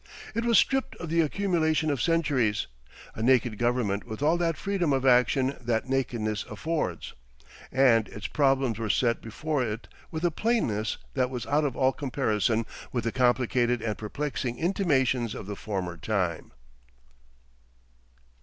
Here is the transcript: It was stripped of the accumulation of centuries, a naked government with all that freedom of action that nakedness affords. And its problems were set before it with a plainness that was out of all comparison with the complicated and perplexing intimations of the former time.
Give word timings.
It 0.33 0.45
was 0.45 0.57
stripped 0.57 0.95
of 0.95 1.09
the 1.11 1.21
accumulation 1.21 1.91
of 1.91 2.01
centuries, 2.01 2.65
a 3.13 3.21
naked 3.21 3.59
government 3.59 4.03
with 4.03 4.23
all 4.23 4.35
that 4.39 4.57
freedom 4.57 4.93
of 4.93 5.05
action 5.05 5.55
that 5.61 5.87
nakedness 5.87 6.43
affords. 6.49 7.13
And 7.71 8.07
its 8.07 8.25
problems 8.25 8.79
were 8.79 8.89
set 8.89 9.21
before 9.21 9.63
it 9.63 9.87
with 10.09 10.25
a 10.25 10.31
plainness 10.31 10.97
that 11.13 11.29
was 11.29 11.45
out 11.45 11.65
of 11.65 11.75
all 11.77 11.93
comparison 11.93 12.65
with 12.91 13.03
the 13.03 13.11
complicated 13.11 13.83
and 13.83 13.95
perplexing 13.95 14.57
intimations 14.57 15.35
of 15.35 15.45
the 15.45 15.55
former 15.55 15.97
time. 15.97 16.51